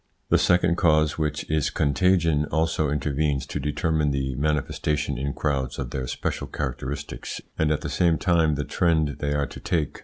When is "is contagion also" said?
1.47-2.89